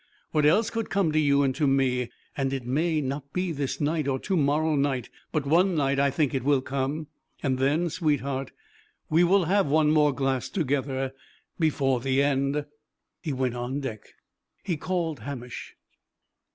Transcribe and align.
What 0.31 0.47
else 0.47 0.71
could 0.71 0.89
come 0.89 1.11
to 1.11 1.19
you 1.19 1.43
and 1.43 1.53
to 1.53 1.67
me? 1.67 2.09
And 2.35 2.51
it 2.53 2.65
may 2.65 3.01
not 3.01 3.31
be 3.33 3.51
this 3.51 3.79
night, 3.79 4.07
or 4.07 4.17
to 4.21 4.35
morrow 4.35 4.75
night; 4.75 5.11
but 5.31 5.45
one 5.45 5.75
night 5.75 5.99
I 5.99 6.09
think 6.09 6.33
it 6.33 6.43
will 6.43 6.61
come; 6.63 7.05
and 7.43 7.59
then, 7.59 7.87
sweetheart, 7.91 8.51
we 9.11 9.23
will 9.23 9.45
have 9.45 9.67
one 9.67 9.91
more 9.91 10.11
glass 10.11 10.49
together, 10.49 11.13
before 11.59 11.99
the 11.99 12.23
end." 12.23 12.65
He 13.21 13.31
went 13.31 13.53
on 13.53 13.79
deck. 13.79 14.01
He 14.63 14.75
called 14.75 15.19
Hamish. 15.19 15.75